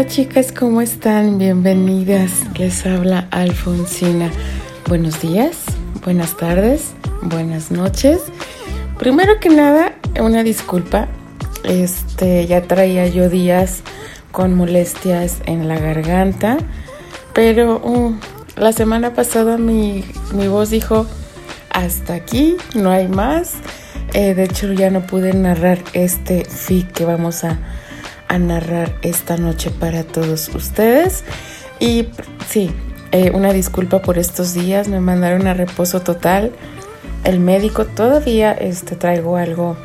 [0.00, 1.36] Hola chicas, ¿cómo están?
[1.36, 2.30] Bienvenidas.
[2.58, 4.30] Les habla Alfonsina.
[4.88, 5.58] Buenos días,
[6.02, 8.22] buenas tardes, buenas noches.
[8.98, 11.06] Primero que nada, una disculpa.
[11.64, 13.82] Este, ya traía yo días
[14.32, 16.56] con molestias en la garganta,
[17.34, 18.16] pero uh,
[18.56, 21.06] la semana pasada mi, mi voz dijo,
[21.68, 23.52] hasta aquí, no hay más.
[24.14, 27.58] Eh, de hecho, ya no pude narrar este fic que vamos a,
[28.30, 31.24] a, narrar esta noche para todos ustedes.
[31.78, 32.08] Y
[32.48, 32.70] sí,
[33.12, 36.52] eh, una disculpa por estos días, me mandaron a reposo total.
[37.24, 39.76] El médico todavía este, traigo algo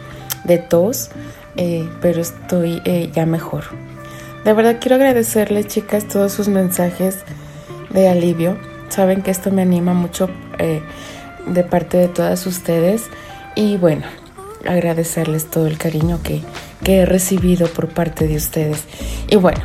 [0.43, 1.09] de tos,
[1.57, 2.81] eh, pero estoy
[3.13, 3.63] ya mejor.
[4.45, 7.19] De verdad quiero agradecerles, chicas, todos sus mensajes
[7.89, 8.57] de alivio.
[8.89, 10.29] Saben que esto me anima mucho
[11.47, 13.03] de parte de todas ustedes
[13.55, 14.03] y bueno,
[14.67, 16.41] agradecerles todo el cariño que,
[16.83, 18.83] que he recibido por parte de ustedes.
[19.29, 19.61] Y bueno,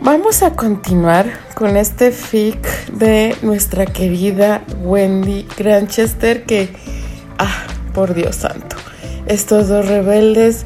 [0.00, 2.60] vamos a continuar con este fic
[2.92, 6.68] de nuestra querida Wendy Granchester que,
[7.38, 8.76] ah, por Dios santo,
[9.26, 10.64] estos dos rebeldes,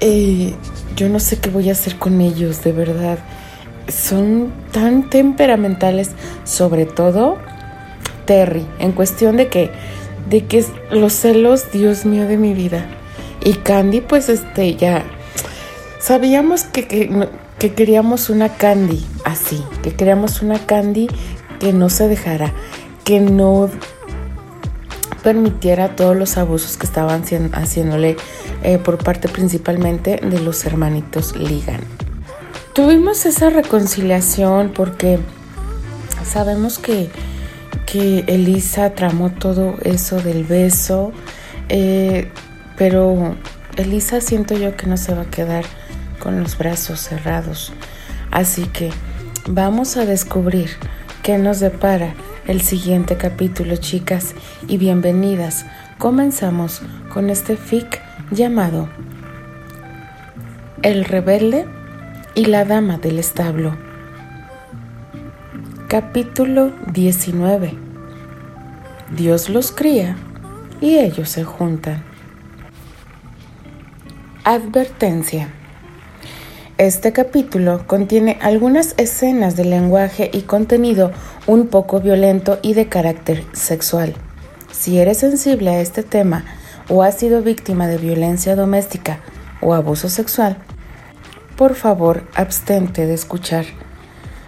[0.00, 0.54] eh,
[0.96, 3.18] yo no sé qué voy a hacer con ellos, de verdad.
[3.88, 6.10] Son tan temperamentales,
[6.44, 7.38] sobre todo
[8.24, 9.70] Terry, en cuestión de que,
[10.28, 12.86] de que los celos, Dios mío, de mi vida.
[13.42, 15.04] Y Candy, pues este, ya
[16.00, 16.86] sabíamos que,
[17.58, 21.08] que, queríamos una Candy así, que queríamos una Candy
[21.60, 22.52] que no se dejara,
[23.04, 23.70] que no
[25.22, 28.16] permitiera todos los abusos que estaban haciéndole
[28.62, 31.80] eh, por parte principalmente de los hermanitos Ligan.
[32.74, 35.18] Tuvimos esa reconciliación porque
[36.24, 37.10] sabemos que
[37.96, 41.12] Elisa tramó todo eso del beso,
[41.68, 42.28] eh,
[42.76, 43.36] pero
[43.76, 45.64] Elisa siento yo que no se va a quedar
[46.18, 47.72] con los brazos cerrados.
[48.32, 48.90] Así que
[49.46, 50.70] vamos a descubrir
[51.22, 52.14] qué nos depara
[52.48, 54.34] el siguiente capítulo, chicas,
[54.66, 55.64] y bienvenidas.
[55.98, 58.02] Comenzamos con este fic
[58.32, 58.88] llamado
[60.82, 61.66] El rebelde
[62.34, 63.76] y la dama del establo.
[65.86, 67.83] Capítulo 19
[69.16, 70.16] Dios los cría
[70.80, 72.02] y ellos se juntan.
[74.42, 75.48] Advertencia.
[76.78, 81.12] Este capítulo contiene algunas escenas de lenguaje y contenido
[81.46, 84.14] un poco violento y de carácter sexual.
[84.72, 86.44] Si eres sensible a este tema
[86.88, 89.20] o has sido víctima de violencia doméstica
[89.60, 90.56] o abuso sexual,
[91.56, 93.64] por favor abstente de escuchar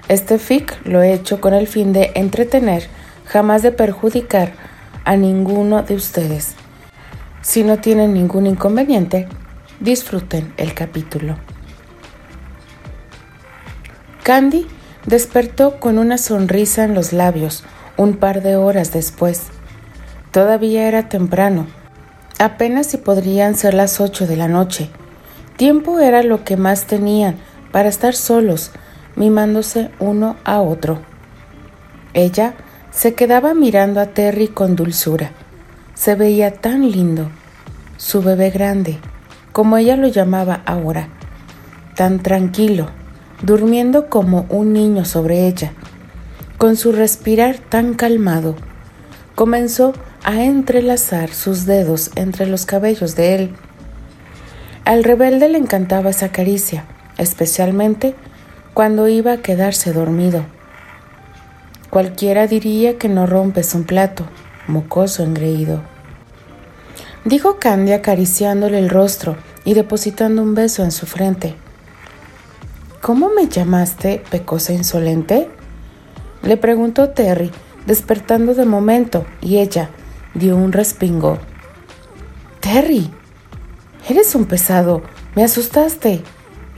[0.08, 2.86] este fic lo he hecho con el fin de entretener,
[3.26, 4.52] jamás de perjudicar
[5.04, 6.54] a ninguno de ustedes.
[7.42, 9.28] Si no tienen ningún inconveniente,
[9.80, 11.36] disfruten el capítulo.
[14.22, 14.66] Candy
[15.06, 17.62] despertó con una sonrisa en los labios
[17.96, 19.44] un par de horas después.
[20.32, 21.66] Todavía era temprano,
[22.38, 24.90] apenas si podrían ser las ocho de la noche.
[25.56, 27.36] Tiempo era lo que más tenían
[27.70, 28.72] para estar solos
[29.14, 31.00] mimándose uno a otro.
[32.12, 32.54] Ella
[32.96, 35.32] se quedaba mirando a Terry con dulzura.
[35.92, 37.30] Se veía tan lindo,
[37.98, 38.98] su bebé grande,
[39.52, 41.10] como ella lo llamaba ahora,
[41.94, 42.88] tan tranquilo,
[43.42, 45.72] durmiendo como un niño sobre ella,
[46.56, 48.56] con su respirar tan calmado.
[49.34, 49.92] Comenzó
[50.24, 53.50] a entrelazar sus dedos entre los cabellos de él.
[54.86, 56.86] Al rebelde le encantaba esa caricia,
[57.18, 58.14] especialmente
[58.72, 60.46] cuando iba a quedarse dormido.
[61.90, 64.24] Cualquiera diría que no rompes un plato,
[64.66, 65.82] mocoso engreído.
[67.24, 71.54] Dijo Candy acariciándole el rostro y depositando un beso en su frente.
[73.00, 75.48] ¿Cómo me llamaste, pecosa insolente?
[76.42, 77.50] Le preguntó Terry,
[77.86, 79.90] despertando de momento, y ella
[80.34, 81.38] dio un respingo.
[82.60, 83.10] Terry,
[84.08, 85.02] eres un pesado,
[85.34, 86.22] me asustaste,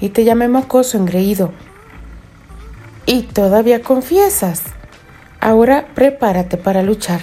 [0.00, 1.52] y te llamé mocoso engreído,
[3.06, 4.62] y todavía confiesas.
[5.40, 7.20] Ahora prepárate para luchar,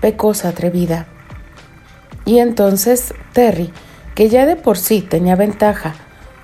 [0.00, 1.06] pecosa atrevida.
[2.24, 3.72] Y entonces Terry,
[4.14, 5.94] que ya de por sí tenía ventaja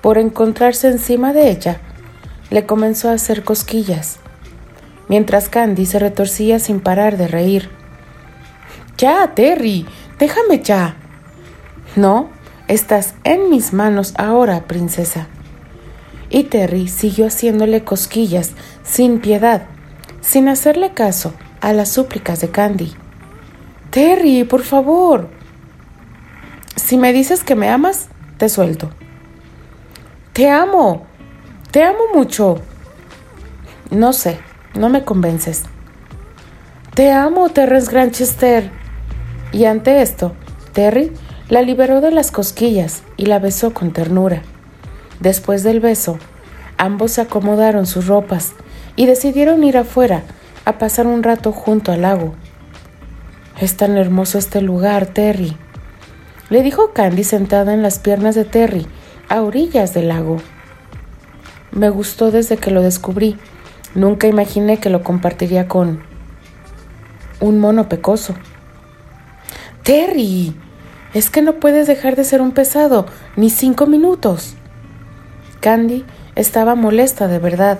[0.01, 1.79] por encontrarse encima de ella,
[2.49, 4.19] le comenzó a hacer cosquillas,
[5.07, 7.69] mientras Candy se retorcía sin parar de reír.
[8.97, 9.85] Ya, Terry,
[10.19, 10.95] déjame ya.
[11.95, 12.29] No,
[12.67, 15.27] estás en mis manos ahora, princesa
[16.33, 18.53] y Terry siguió haciéndole cosquillas
[18.83, 19.67] sin piedad,
[20.23, 22.93] sin hacerle caso a las súplicas de Candy.
[23.91, 25.29] Terry, por favor.
[26.75, 28.89] Si me dices que me amas, te suelto.
[30.31, 31.05] Te amo.
[31.69, 32.61] Te amo mucho.
[33.91, 34.39] No sé,
[34.73, 35.63] no me convences.
[36.95, 38.71] Te amo, Terrence Granchester.
[39.51, 40.33] Y ante esto,
[40.71, 41.11] Terry
[41.49, 44.41] la liberó de las cosquillas y la besó con ternura.
[45.19, 46.17] Después del beso,
[46.77, 48.53] ambos se acomodaron sus ropas
[48.95, 50.23] y decidieron ir afuera
[50.65, 52.35] a pasar un rato junto al lago.
[53.59, 55.55] Es tan hermoso este lugar, Terry,
[56.49, 58.85] le dijo Candy sentada en las piernas de Terry,
[59.27, 60.37] a orillas del lago.
[61.71, 63.39] Me gustó desde que lo descubrí.
[63.95, 66.03] Nunca imaginé que lo compartiría con
[67.39, 68.35] un mono pecoso.
[69.81, 70.55] Terry,
[71.15, 74.55] es que no puedes dejar de ser un pesado, ni cinco minutos.
[75.59, 76.05] Candy
[76.35, 77.79] estaba molesta de verdad.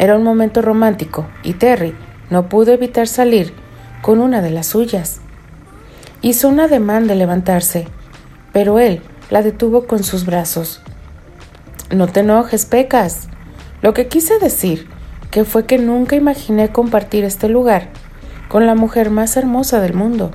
[0.00, 1.94] Era un momento romántico y Terry
[2.30, 3.52] no pudo evitar salir
[4.00, 5.20] con una de las suyas.
[6.22, 7.86] Hizo un ademán de levantarse,
[8.50, 10.80] pero él la detuvo con sus brazos.
[11.90, 13.28] No te enojes, Pecas.
[13.82, 14.88] Lo que quise decir
[15.30, 17.90] que fue que nunca imaginé compartir este lugar
[18.48, 20.30] con la mujer más hermosa del mundo.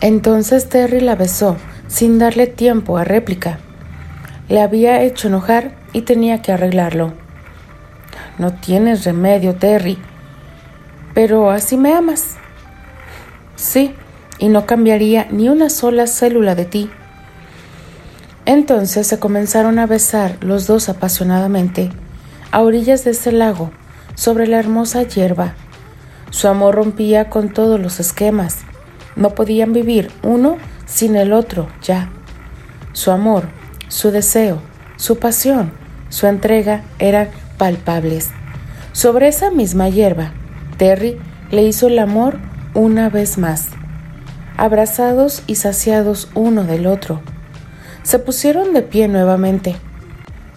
[0.00, 3.58] Entonces Terry la besó, sin darle tiempo a réplica.
[4.48, 7.21] Le había hecho enojar y tenía que arreglarlo.
[8.38, 9.98] No tienes remedio, Terry.
[11.14, 12.36] Pero así me amas.
[13.56, 13.94] Sí,
[14.38, 16.90] y no cambiaría ni una sola célula de ti.
[18.44, 21.90] Entonces se comenzaron a besar los dos apasionadamente,
[22.50, 23.70] a orillas de ese lago,
[24.14, 25.54] sobre la hermosa hierba.
[26.30, 28.64] Su amor rompía con todos los esquemas
[29.16, 30.56] no podían vivir uno
[30.86, 32.10] sin el otro ya.
[32.92, 33.44] Su amor,
[33.88, 34.60] su deseo,
[34.96, 35.72] su pasión,
[36.08, 37.28] su entrega eran
[38.92, 40.32] Sobre esa misma hierba,
[40.78, 41.16] Terry
[41.52, 42.38] le hizo el amor
[42.74, 43.68] una vez más.
[44.56, 47.20] Abrazados y saciados uno del otro,
[48.02, 49.76] se pusieron de pie nuevamente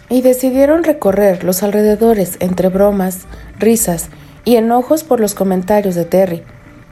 [0.10, 3.28] y decidieron recorrer los alrededores entre bromas,
[3.60, 4.10] risas
[4.44, 6.42] y enojos por los comentarios de Terry,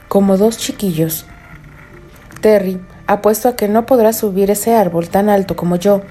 [0.06, 1.26] como dos chiquillos.
[2.40, 2.78] Terry,
[3.08, 6.02] apuesto a que no podrás subir ese árbol tan alto como yo.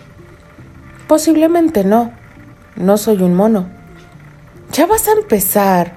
[1.08, 2.12] Posiblemente no.
[2.76, 3.83] No soy un mono.
[4.74, 5.94] Ya vas a empezar.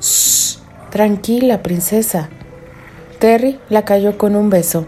[0.00, 0.58] Shh.
[0.90, 2.28] Tranquila, princesa.
[3.20, 4.86] Terry la cayó con un beso.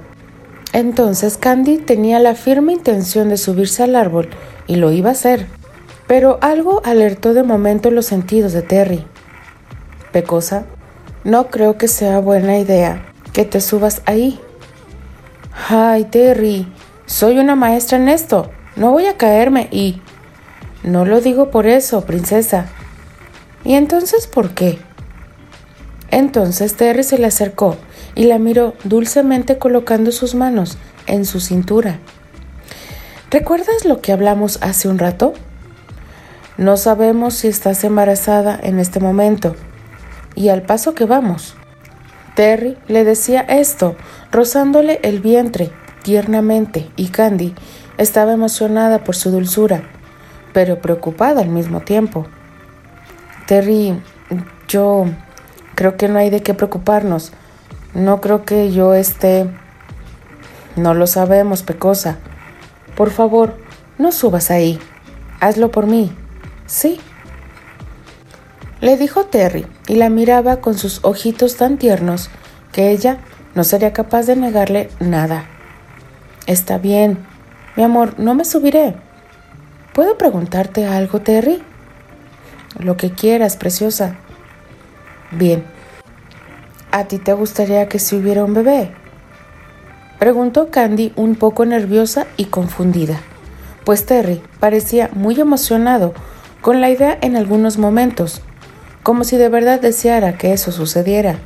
[0.73, 4.29] Entonces Candy tenía la firme intención de subirse al árbol
[4.67, 5.47] y lo iba a hacer.
[6.09, 9.07] Pero algo alertó de momento los sentidos de Terry.
[10.11, 10.65] Pecosa,
[11.23, 14.41] no creo que sea buena idea que te subas ahí.
[15.69, 16.67] Ay, Terry,
[17.07, 18.51] soy una maestra en esto.
[18.75, 20.03] No voy a caerme y...
[20.83, 22.67] No lo digo por eso, princesa.
[23.65, 24.79] ¿Y entonces por qué?
[26.11, 27.77] Entonces Terry se le acercó
[28.15, 31.99] y la miró dulcemente colocando sus manos en su cintura.
[33.31, 35.35] ¿Recuerdas lo que hablamos hace un rato?
[36.57, 39.55] No sabemos si estás embarazada en este momento.
[40.35, 41.55] Y al paso que vamos,
[42.35, 43.97] Terry le decía esto,
[44.33, 45.71] rozándole el vientre
[46.03, 47.55] tiernamente, y Candy
[47.99, 49.83] estaba emocionada por su dulzura,
[50.53, 52.27] pero preocupada al mismo tiempo.
[53.49, 53.99] Terry,
[54.69, 55.07] yo
[55.75, 57.33] creo que no hay de qué preocuparnos.
[57.95, 59.49] No creo que yo esté...
[60.77, 62.19] No lo sabemos, Pecosa.
[62.95, 63.57] Por favor,
[63.97, 64.79] no subas ahí.
[65.41, 66.13] Hazlo por mí.
[66.67, 67.01] Sí,
[68.83, 72.29] le dijo Terry, y la miraba con sus ojitos tan tiernos
[72.71, 73.17] que ella
[73.55, 75.47] no sería capaz de negarle nada.
[76.47, 77.17] Está bien,
[77.77, 78.95] mi amor, no me subiré.
[79.95, 81.63] ¿Puedo preguntarte algo, Terry?
[82.79, 84.17] Lo que quieras, preciosa.
[85.31, 85.65] Bien.
[86.91, 88.91] ¿A ti te gustaría que si hubiera un bebé?
[90.19, 93.21] Preguntó Candy un poco nerviosa y confundida,
[93.85, 96.13] pues Terry parecía muy emocionado
[96.61, 98.43] con la idea en algunos momentos,
[99.05, 101.39] como si de verdad deseara que eso sucediera.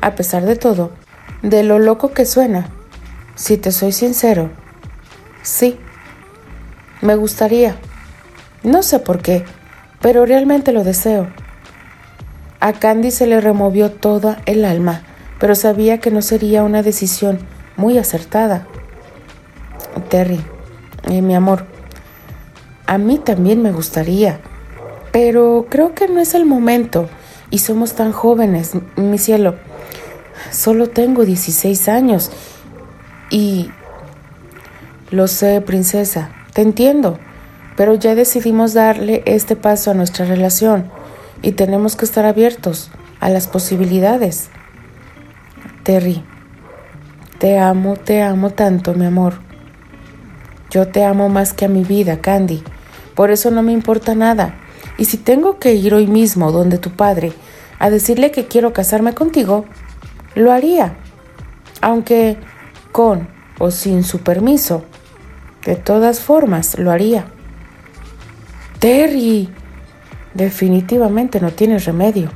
[0.00, 0.90] A pesar de todo,
[1.42, 2.68] de lo loco que suena,
[3.36, 4.50] si te soy sincero,
[5.42, 5.78] sí,
[7.00, 7.76] me gustaría.
[8.64, 9.44] No sé por qué,
[10.04, 11.26] pero realmente lo deseo.
[12.60, 15.02] A Candy se le removió toda el alma,
[15.40, 17.38] pero sabía que no sería una decisión
[17.76, 18.68] muy acertada.
[20.10, 20.44] Terry,
[21.10, 21.64] eh, mi amor,
[22.86, 24.40] a mí también me gustaría
[25.14, 27.08] pero creo que no es el momento
[27.48, 29.54] y somos tan jóvenes, mi cielo.
[30.50, 32.32] Solo tengo 16 años
[33.30, 33.70] y...
[35.12, 37.20] Lo sé, princesa, te entiendo,
[37.76, 40.90] pero ya decidimos darle este paso a nuestra relación
[41.42, 42.90] y tenemos que estar abiertos
[43.20, 44.48] a las posibilidades.
[45.82, 46.24] Terry,
[47.38, 49.34] te amo, te amo tanto, mi amor.
[50.70, 52.64] Yo te amo más que a mi vida, Candy
[53.14, 54.56] Por eso no me importa nada.
[54.98, 57.32] Y si tengo que ir hoy mismo donde tu padre
[57.78, 59.66] a decirle que quiero casarme contigo,
[60.34, 60.96] lo haría.
[61.80, 62.38] Aunque
[62.92, 63.28] con
[63.58, 64.84] o sin su permiso.
[65.64, 67.33] De todas formas, lo haría.
[68.84, 69.48] Terry,
[70.34, 72.30] definitivamente no tienes remedio.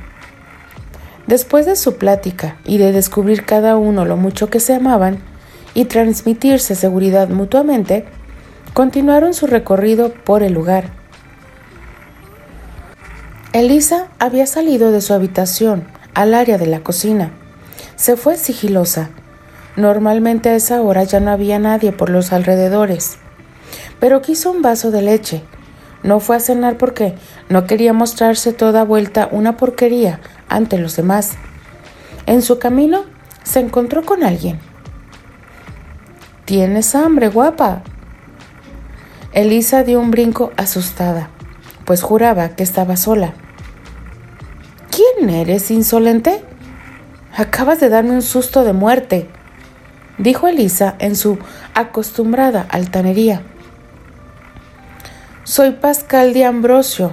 [1.27, 5.19] Después de su plática y de descubrir cada uno lo mucho que se amaban
[5.75, 8.07] y transmitirse seguridad mutuamente,
[8.73, 10.85] continuaron su recorrido por el lugar.
[13.53, 15.83] Elisa había salido de su habitación
[16.15, 17.31] al área de la cocina.
[17.95, 19.11] Se fue sigilosa.
[19.75, 23.17] Normalmente a esa hora ya no había nadie por los alrededores.
[23.99, 25.43] Pero quiso un vaso de leche.
[26.03, 27.15] No fue a cenar porque
[27.49, 31.33] no quería mostrarse toda vuelta una porquería ante los demás.
[32.25, 33.03] En su camino
[33.43, 34.59] se encontró con alguien.
[36.45, 37.83] ¿Tienes hambre, guapa?
[39.33, 41.29] Elisa dio un brinco asustada,
[41.85, 43.33] pues juraba que estaba sola.
[44.89, 46.43] ¿Quién eres, insolente?
[47.37, 49.29] Acabas de darme un susto de muerte,
[50.17, 51.37] dijo Elisa en su
[51.75, 53.43] acostumbrada altanería.
[55.49, 57.11] Soy Pascal de Ambrosio.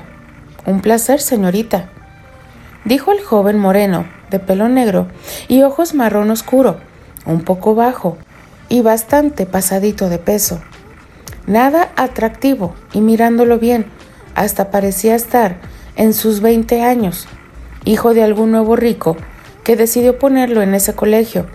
[0.66, 1.88] Un placer, señorita
[2.84, 5.08] dijo el joven moreno, de pelo negro
[5.48, 6.76] y ojos marrón oscuro,
[7.24, 8.18] un poco bajo
[8.68, 10.60] y bastante pasadito de peso.
[11.46, 13.86] Nada atractivo y mirándolo bien,
[14.34, 15.56] hasta parecía estar
[15.96, 17.28] en sus veinte años,
[17.86, 19.16] hijo de algún nuevo rico
[19.64, 21.46] que decidió ponerlo en ese colegio,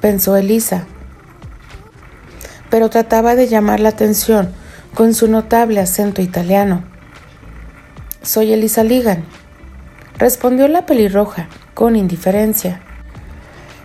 [0.00, 0.86] pensó Elisa.
[2.70, 4.63] Pero trataba de llamar la atención
[4.94, 6.84] con su notable acento italiano.
[8.22, 9.24] Soy Elisa Ligan,
[10.18, 12.80] respondió la pelirroja con indiferencia.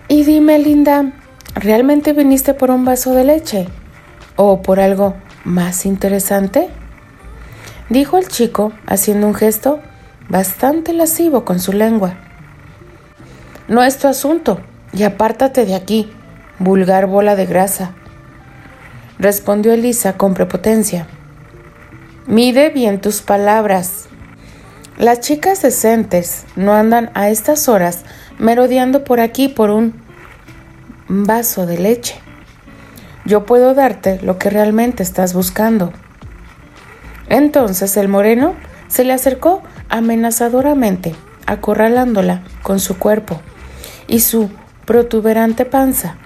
[0.08, 1.12] Y dime, Linda,
[1.56, 3.68] ¿realmente viniste por un vaso de leche?
[4.36, 6.70] ¿O por algo más interesante?
[7.90, 9.80] dijo el chico, haciendo un gesto
[10.30, 12.18] bastante lascivo con su lengua.
[13.68, 14.60] No es tu asunto,
[14.94, 16.12] y apártate de aquí,
[16.60, 17.96] vulgar bola de grasa,
[19.20, 21.08] respondió Elisa con prepotencia.
[22.26, 24.10] Mide bien tus palabras,
[25.00, 28.04] las chicas decentes no andan a estas horas
[28.38, 29.94] merodeando por aquí por un
[31.08, 32.16] vaso de leche.
[33.24, 35.94] Yo puedo darte lo que realmente estás buscando.
[37.30, 38.56] Entonces el moreno
[38.90, 43.40] se le acercó amenazadoramente, acorralándola con su cuerpo
[44.08, 44.50] y su
[44.84, 46.18] protuberante panza,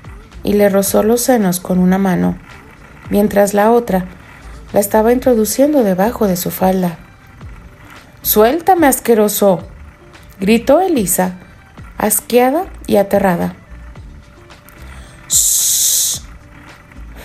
[0.44, 2.40] y le rozó los senos con una mano,
[3.10, 4.06] mientras la otra
[4.74, 6.98] la estaba introduciendo debajo de su falda.
[8.22, 9.62] Suéltame, asqueroso,
[10.40, 11.34] gritó Elisa,
[11.98, 13.56] asqueada y aterrada.
[15.30, 16.22] Shh.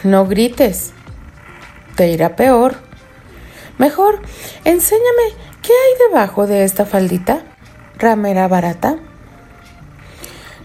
[0.05, 0.93] No grites.
[1.97, 2.77] Te irá peor.
[3.79, 4.21] Mejor,
[4.65, 5.33] enséñame
[5.63, 7.43] qué hay debajo de esta faldita,
[7.97, 8.99] ramera barata.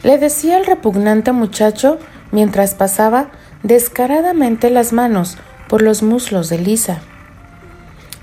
[0.04, 1.98] Le decía el repugnante muchacho
[2.32, 3.30] mientras pasaba
[3.64, 7.02] descaradamente las manos por los muslos de Elisa.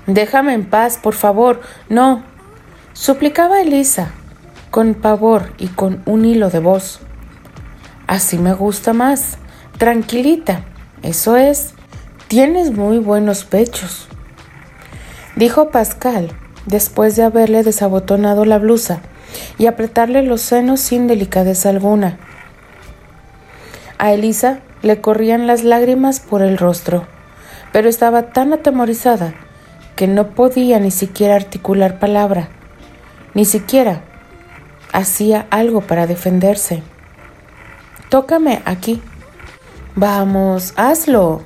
[0.07, 1.61] Déjame en paz, por favor.
[1.89, 2.23] No.
[2.93, 4.11] suplicaba Elisa,
[4.69, 6.99] con pavor y con un hilo de voz.
[8.07, 9.37] Así me gusta más.
[9.77, 10.63] Tranquilita.
[11.01, 11.73] Eso es.
[12.27, 14.07] Tienes muy buenos pechos.
[15.35, 16.31] Dijo Pascal,
[16.65, 19.01] después de haberle desabotonado la blusa
[19.57, 22.17] y apretarle los senos sin delicadeza alguna.
[23.97, 27.05] A Elisa le corrían las lágrimas por el rostro,
[27.71, 29.33] pero estaba tan atemorizada
[29.95, 32.49] que no podía ni siquiera articular palabra,
[33.33, 34.01] ni siquiera
[34.93, 36.83] hacía algo para defenderse.
[38.09, 39.01] Tócame aquí.
[39.95, 41.43] Vamos, hazlo.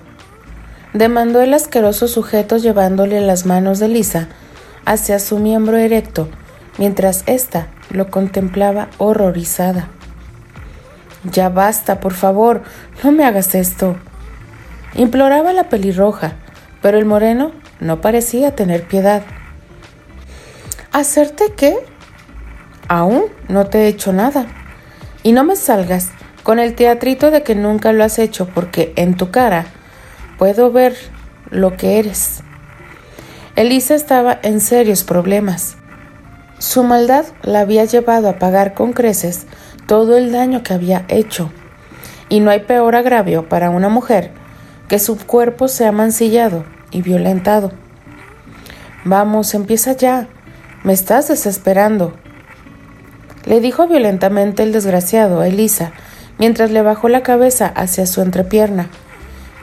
[0.93, 4.29] demandó el asqueroso sujeto llevándole las manos de Lisa
[4.85, 6.29] hacia su miembro erecto,
[6.77, 9.89] mientras ésta lo contemplaba horrorizada.
[11.31, 12.63] Ya basta, por favor,
[13.03, 13.95] no me hagas esto.
[14.93, 16.33] Imploraba la pelirroja,
[16.81, 19.23] pero el moreno no parecía tener piedad.
[20.91, 21.75] ¿Hacerte qué?
[22.87, 24.45] Aún no te he hecho nada.
[25.23, 26.11] Y no me salgas
[26.43, 29.65] con el teatrito de que nunca lo has hecho porque en tu cara
[30.37, 30.95] puedo ver
[31.49, 32.41] lo que eres.
[33.55, 35.77] Elisa estaba en serios problemas.
[36.59, 39.47] Su maldad la había llevado a pagar con creces
[39.87, 41.51] todo el daño que había hecho.
[42.29, 44.31] Y no hay peor agravio para una mujer
[44.87, 47.71] que su cuerpo sea mancillado y violentado.
[49.03, 50.27] Vamos, empieza ya.
[50.83, 52.13] Me estás desesperando.
[53.45, 55.91] Le dijo violentamente el desgraciado a Elisa,
[56.39, 58.89] mientras le bajó la cabeza hacia su entrepierna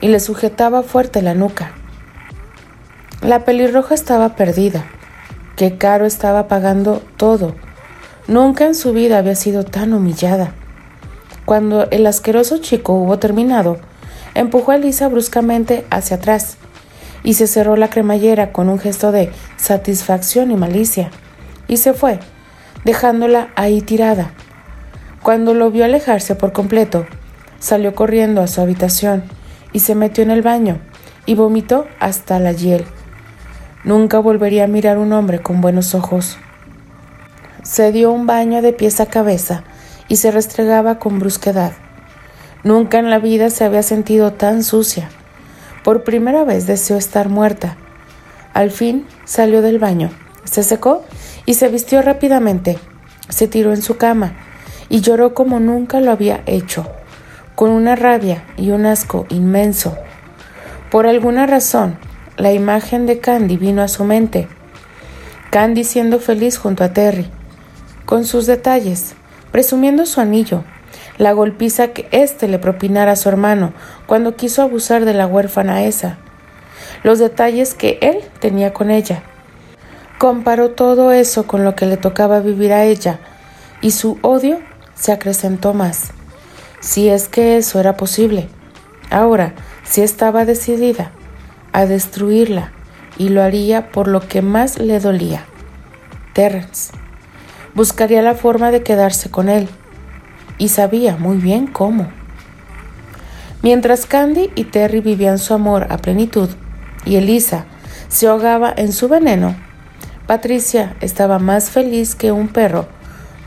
[0.00, 1.73] y le sujetaba fuerte la nuca.
[3.23, 4.85] La pelirroja estaba perdida,
[5.57, 7.55] que Caro estaba pagando todo.
[8.29, 10.55] Nunca en su vida había sido tan humillada.
[11.45, 13.79] Cuando el asqueroso chico hubo terminado,
[14.35, 16.57] empujó a Elisa bruscamente hacia atrás
[17.25, 21.11] y se cerró la cremallera con un gesto de satisfacción y malicia,
[21.67, 22.21] y se fue,
[22.85, 24.33] dejándola ahí tirada.
[25.23, 27.07] Cuando lo vio alejarse por completo,
[27.59, 29.25] salió corriendo a su habitación
[29.73, 30.79] y se metió en el baño
[31.26, 32.85] y vomitó hasta la hiel.
[33.85, 36.38] Nunca volvería a mirar un hombre con buenos ojos.
[37.62, 39.62] Se dio un baño de pies a cabeza
[40.09, 41.73] y se restregaba con brusquedad.
[42.64, 45.09] Nunca en la vida se había sentido tan sucia.
[45.85, 47.76] Por primera vez deseó estar muerta.
[48.52, 50.11] Al fin salió del baño,
[50.45, 51.04] se secó
[51.47, 52.78] y se vistió rápidamente.
[53.28, 54.35] Se tiró en su cama
[54.88, 56.87] y lloró como nunca lo había hecho,
[57.54, 59.97] con una rabia y un asco inmenso.
[60.90, 61.97] Por alguna razón,
[62.37, 64.49] la imagen de Candy vino a su mente.
[65.50, 67.31] Candy siendo feliz junto a Terry,
[68.04, 69.14] con sus detalles,
[69.50, 70.64] presumiendo su anillo,
[71.18, 73.73] la golpiza que éste le propinara a su hermano
[74.06, 76.18] cuando quiso abusar de la huérfana esa,
[77.02, 79.23] los detalles que él tenía con ella.
[80.18, 83.21] Comparó todo eso con lo que le tocaba vivir a ella,
[83.80, 84.61] y su odio
[84.94, 86.12] se acrecentó más,
[86.80, 88.49] si es que eso era posible.
[89.11, 89.54] Ahora,
[89.85, 91.11] si estaba decidida
[91.73, 92.73] a destruirla,
[93.18, 95.44] y lo haría por lo que más le dolía.
[96.32, 97.01] Terrence
[97.75, 99.69] buscaría la forma de quedarse con él,
[100.59, 102.09] y sabía muy bien cómo.
[103.62, 106.49] Mientras Candy y Terry vivían su amor a plenitud
[107.05, 107.64] y Elisa
[108.09, 109.55] se ahogaba en su veneno,
[110.26, 112.87] Patricia estaba más feliz que un perro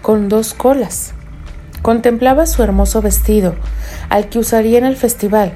[0.01, 1.13] con dos colas.
[1.81, 3.55] Contemplaba su hermoso vestido,
[4.09, 5.53] al que usaría en el festival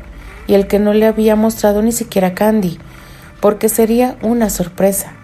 [0.47, 2.79] y el que no le había mostrado ni siquiera Candy,
[3.41, 5.18] porque sería una sorpresa.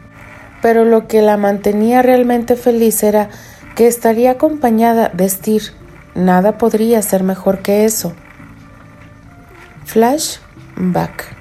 [0.62, 3.30] Pero lo que la mantenía realmente feliz era
[3.76, 8.14] que estaría acompañada de Steer Nada podría ser mejor que eso.
[9.84, 11.36] Flashback.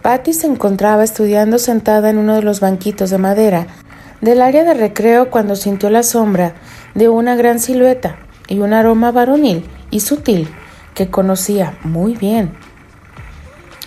[0.00, 3.66] Patty se encontraba estudiando sentada en uno de los banquitos de madera
[4.22, 6.54] del área de recreo cuando sintió la sombra
[6.94, 8.16] de una gran silueta
[8.48, 10.48] y un aroma varonil y sutil
[10.94, 12.54] que conocía muy bien.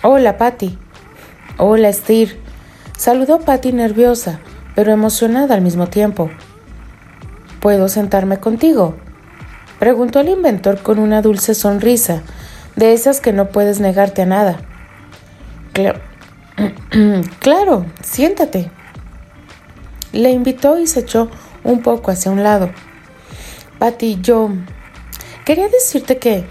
[0.04, 0.78] Hola, Patty.
[1.56, 2.47] Hola, Steer.
[2.98, 4.40] Saludó Patty nerviosa,
[4.74, 6.30] pero emocionada al mismo tiempo.
[7.60, 8.96] ¿Puedo sentarme contigo?
[9.78, 12.22] Preguntó el inventor con una dulce sonrisa,
[12.74, 14.58] de esas que no puedes negarte a nada.
[17.38, 18.68] Claro, siéntate.
[20.12, 21.30] Le invitó y se echó
[21.62, 22.70] un poco hacia un lado.
[23.78, 24.50] Patty, yo
[25.44, 26.44] quería decirte que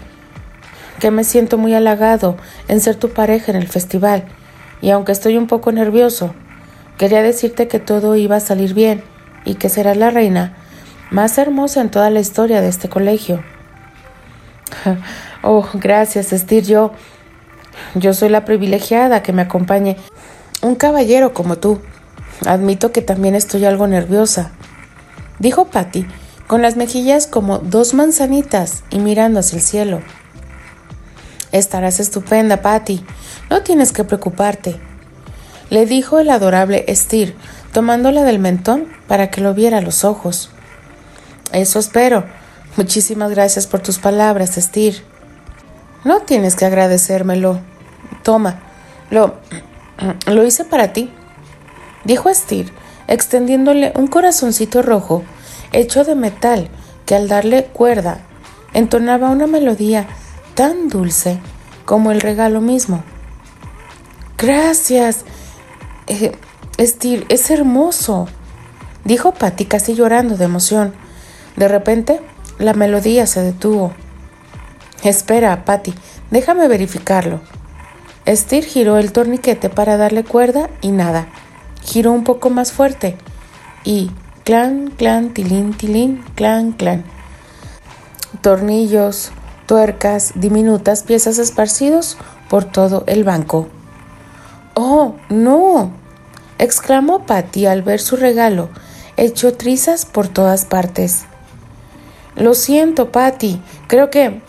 [0.98, 4.24] que me siento muy halagado en ser tu pareja en el festival,
[4.80, 6.34] y aunque estoy un poco nervioso,
[6.96, 9.02] quería decirte que todo iba a salir bien
[9.44, 10.56] y que serás la reina
[11.10, 13.42] más hermosa en toda la historia de este colegio.
[15.40, 16.64] Oh, gracias, Estir.
[16.64, 16.92] Yo,
[17.94, 19.96] yo soy la privilegiada que me acompañe
[20.62, 21.80] un caballero como tú.
[22.44, 24.50] Admito que también estoy algo nerviosa,
[25.38, 26.06] dijo Patty,
[26.48, 30.00] con las mejillas como dos manzanitas y mirando hacia el cielo.
[31.52, 33.04] Estarás estupenda, Patty.
[33.50, 34.78] No tienes que preocuparte,
[35.70, 37.36] le dijo el adorable Estir,
[37.72, 40.50] tomándola del mentón para que lo viera a los ojos.
[41.52, 42.24] Eso espero.
[42.76, 45.02] Muchísimas gracias por tus palabras, Estir.
[46.04, 47.60] No tienes que agradecérmelo.
[48.22, 48.60] Toma,
[49.10, 49.34] lo,
[50.26, 51.10] lo hice para ti,
[52.04, 52.72] dijo Estir,
[53.06, 55.24] extendiéndole un corazoncito rojo
[55.72, 56.68] hecho de metal
[57.04, 58.20] que al darle cuerda
[58.74, 60.06] entonaba una melodía
[60.58, 61.38] tan dulce
[61.84, 63.04] como el regalo mismo.
[64.36, 65.24] Gracias.
[66.08, 66.32] Eh,
[66.78, 68.26] es hermoso,
[69.04, 70.94] dijo Patty casi llorando de emoción.
[71.54, 72.20] De repente,
[72.58, 73.92] la melodía se detuvo.
[75.04, 75.94] Espera, Patty,
[76.32, 77.40] déjame verificarlo.
[78.26, 81.28] Steer giró el torniquete para darle cuerda y nada.
[81.84, 83.16] Giró un poco más fuerte
[83.84, 84.10] y
[84.42, 87.04] clan, clan, tilín, tilín, clan, clan.
[88.40, 89.30] Tornillos,
[89.68, 92.16] tuercas, diminutas piezas esparcidos
[92.48, 93.68] por todo el banco.
[94.74, 95.92] ¡Oh, no!
[96.58, 98.70] exclamó Patty al ver su regalo,
[99.18, 101.26] hecho trizas por todas partes.
[102.34, 103.60] Lo siento, Patty.
[103.88, 104.40] Creo que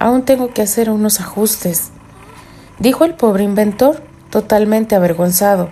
[0.00, 1.90] aún tengo que hacer unos ajustes,
[2.80, 5.70] dijo el pobre inventor, totalmente avergonzado.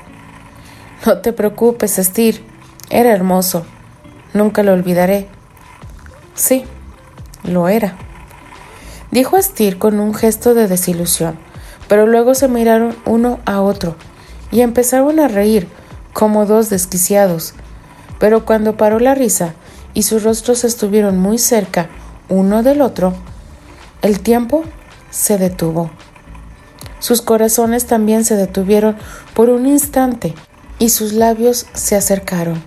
[1.05, 2.41] No te preocupes, Steer.
[2.89, 3.67] Era hermoso.
[4.33, 5.27] Nunca lo olvidaré.
[6.35, 6.65] Sí,
[7.43, 7.97] lo era.
[9.11, 11.39] Dijo Steer con un gesto de desilusión,
[11.89, 13.97] pero luego se miraron uno a otro
[14.51, 15.69] y empezaron a reír
[16.13, 17.55] como dos desquiciados.
[18.19, 19.55] Pero cuando paró la risa
[19.95, 21.89] y sus rostros estuvieron muy cerca
[22.29, 23.15] uno del otro,
[24.03, 24.65] el tiempo
[25.11, 25.91] se detuvo.
[26.99, 28.97] Sus corazones también se detuvieron
[29.35, 30.35] por un instante
[30.79, 32.63] y sus labios se acercaron.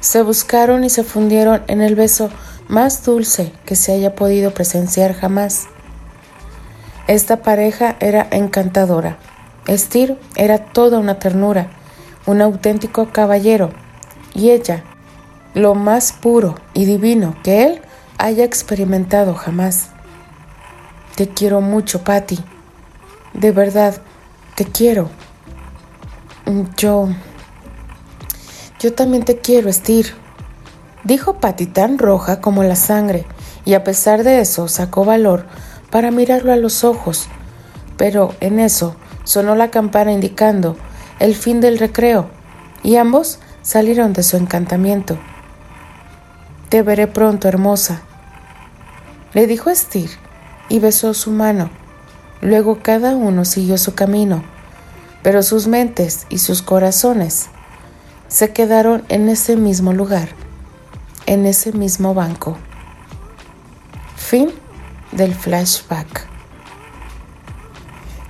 [0.00, 2.30] Se buscaron y se fundieron en el beso
[2.68, 5.66] más dulce que se haya podido presenciar jamás.
[7.06, 9.18] Esta pareja era encantadora.
[9.66, 11.70] Estir era toda una ternura,
[12.26, 13.70] un auténtico caballero,
[14.34, 14.84] y ella,
[15.54, 17.82] lo más puro y divino que él
[18.18, 19.90] haya experimentado jamás.
[21.14, 22.38] Te quiero mucho, Patty.
[23.32, 24.00] De verdad,
[24.54, 25.10] te quiero.
[26.76, 27.08] Yo...
[28.80, 30.23] Yo también te quiero, Estir.
[31.04, 33.26] Dijo Patty tan roja como la sangre,
[33.64, 35.46] y a pesar de eso sacó valor
[35.90, 37.28] para mirarlo a los ojos.
[37.96, 40.76] Pero en eso sonó la campana indicando
[41.18, 42.28] el fin del recreo,
[42.82, 45.18] y ambos salieron de su encantamiento.
[46.70, 48.02] Te veré pronto, hermosa,
[49.34, 50.10] le dijo Estir
[50.68, 51.70] y besó su mano.
[52.40, 54.42] Luego cada uno siguió su camino,
[55.22, 57.46] pero sus mentes y sus corazones
[58.28, 60.28] se quedaron en ese mismo lugar,
[61.26, 62.56] en ese mismo banco.
[64.16, 64.50] Fin
[65.12, 66.26] del flashback.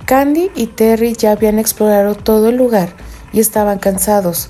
[0.05, 2.89] Candy y Terry ya habían explorado todo el lugar
[3.33, 4.49] y estaban cansados.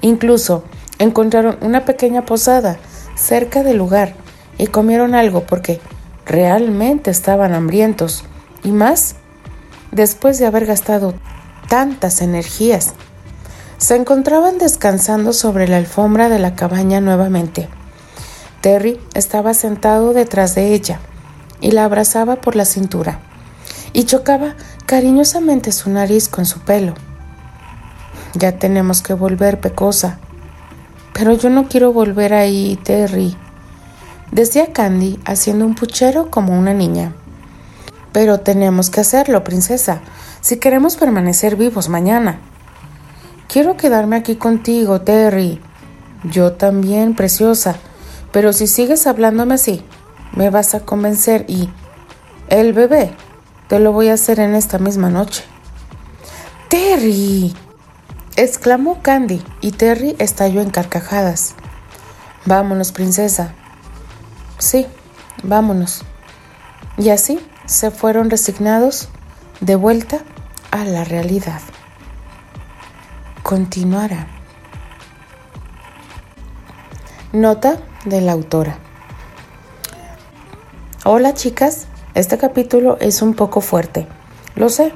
[0.00, 0.64] Incluso
[0.98, 2.78] encontraron una pequeña posada
[3.14, 4.14] cerca del lugar
[4.56, 5.80] y comieron algo porque
[6.24, 8.24] realmente estaban hambrientos
[8.62, 9.16] y más
[9.92, 11.14] después de haber gastado
[11.68, 12.94] tantas energías.
[13.78, 17.68] Se encontraban descansando sobre la alfombra de la cabaña nuevamente.
[18.64, 20.98] Terry estaba sentado detrás de ella
[21.60, 23.20] y la abrazaba por la cintura
[23.92, 24.54] y chocaba
[24.86, 26.94] cariñosamente su nariz con su pelo.
[28.32, 30.18] Ya tenemos que volver, Pecosa.
[31.12, 33.36] Pero yo no quiero volver ahí, Terry,
[34.32, 37.12] decía Candy haciendo un puchero como una niña.
[38.12, 40.00] Pero tenemos que hacerlo, princesa,
[40.40, 42.38] si queremos permanecer vivos mañana.
[43.46, 45.60] Quiero quedarme aquí contigo, Terry.
[46.22, 47.76] Yo también, preciosa.
[48.34, 49.84] Pero si sigues hablándome así,
[50.32, 51.70] me vas a convencer y...
[52.48, 53.14] El bebé,
[53.68, 55.44] te lo voy a hacer en esta misma noche.
[56.68, 57.54] Terry.
[58.34, 61.54] exclamó Candy y Terry estalló en carcajadas.
[62.44, 63.54] Vámonos, princesa.
[64.58, 64.88] Sí,
[65.44, 66.02] vámonos.
[66.98, 69.10] Y así se fueron resignados
[69.60, 70.18] de vuelta
[70.72, 71.60] a la realidad.
[73.44, 74.26] Continuará.
[77.32, 78.78] Nota de la autora.
[81.04, 84.06] Hola chicas, este capítulo es un poco fuerte,
[84.56, 84.92] lo sé,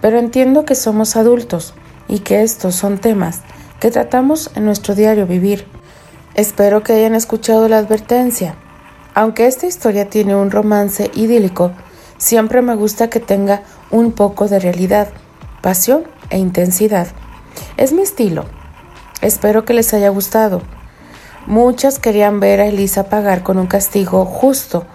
[0.00, 1.74] pero entiendo que somos adultos
[2.08, 3.40] y que estos son temas
[3.80, 5.66] que tratamos en nuestro diario vivir.
[6.34, 8.56] Espero que hayan escuchado la advertencia
[9.14, 11.70] aunque esta historia tiene un romance idílico,
[12.18, 13.62] siempre me gusta que tenga
[13.92, 15.08] un poco de realidad,
[15.62, 17.06] pasión e intensidad.
[17.76, 18.44] Es mi estilo.
[19.20, 20.62] Espero que les haya gustado.
[21.46, 24.86] Muchas querían ver a Elisa pagar con un castigo justo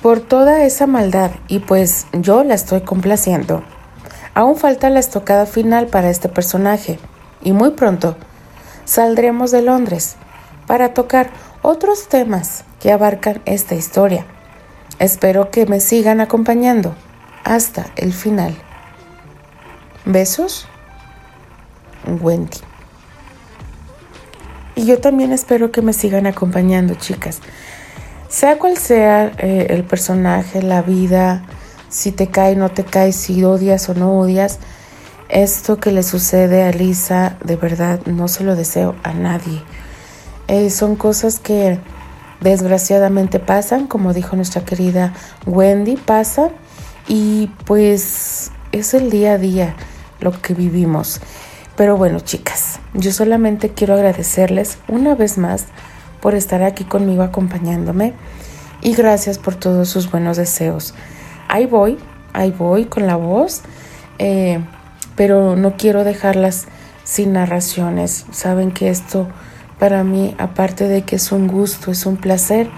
[0.00, 3.62] por toda esa maldad y pues yo la estoy complaciendo.
[4.32, 6.98] Aún falta la estocada final para este personaje
[7.42, 8.16] y muy pronto
[8.84, 10.16] saldremos de Londres
[10.66, 11.30] para tocar
[11.62, 14.24] otros temas que abarcan esta historia.
[14.98, 16.94] Espero que me sigan acompañando
[17.44, 18.56] hasta el final.
[20.04, 20.66] Besos,
[22.20, 22.67] Wendy.
[24.78, 27.40] Y yo también espero que me sigan acompañando, chicas.
[28.28, 31.42] Sea cual sea eh, el personaje, la vida,
[31.88, 34.60] si te cae, no te cae, si odias o no odias,
[35.28, 39.64] esto que le sucede a Lisa, de verdad, no se lo deseo a nadie.
[40.46, 41.80] Eh, son cosas que
[42.40, 45.12] desgraciadamente pasan, como dijo nuestra querida
[45.44, 46.50] Wendy, pasan
[47.08, 49.74] y pues es el día a día
[50.20, 51.20] lo que vivimos.
[51.78, 55.66] Pero bueno, chicas, yo solamente quiero agradecerles una vez más
[56.20, 58.14] por estar aquí conmigo acompañándome
[58.82, 60.92] y gracias por todos sus buenos deseos.
[61.46, 61.96] Ahí voy,
[62.32, 63.62] ahí voy con la voz,
[64.18, 64.58] eh,
[65.14, 66.66] pero no quiero dejarlas
[67.04, 68.26] sin narraciones.
[68.32, 69.28] Saben que esto
[69.78, 72.68] para mí, aparte de que es un gusto, es un placer,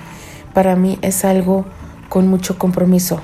[0.52, 1.64] para mí es algo
[2.10, 3.22] con mucho compromiso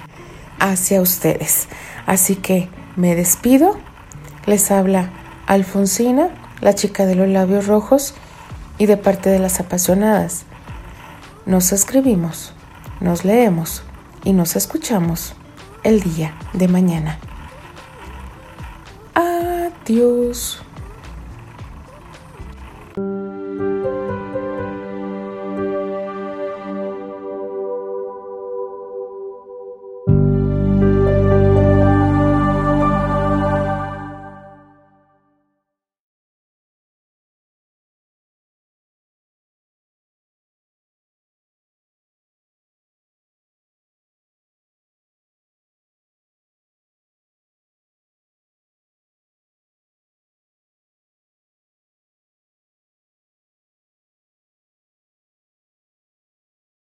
[0.58, 1.68] hacia ustedes.
[2.06, 3.76] Así que me despido.
[4.46, 5.10] Les habla
[5.46, 6.30] Alfonsina,
[6.60, 8.14] la chica de los labios rojos,
[8.78, 10.44] y de parte de las apasionadas.
[11.44, 12.52] Nos escribimos,
[13.00, 13.82] nos leemos
[14.24, 15.34] y nos escuchamos
[15.82, 17.18] el día de mañana.
[19.14, 20.65] Adiós.